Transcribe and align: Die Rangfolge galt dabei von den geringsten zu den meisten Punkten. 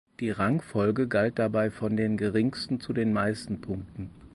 Die 0.19 0.31
Rangfolge 0.31 1.07
galt 1.07 1.37
dabei 1.37 1.69
von 1.69 1.95
den 1.95 2.17
geringsten 2.17 2.79
zu 2.79 2.91
den 2.91 3.13
meisten 3.13 3.61
Punkten. 3.61 4.09